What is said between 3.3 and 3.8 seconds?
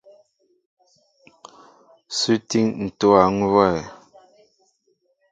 huwɛέ?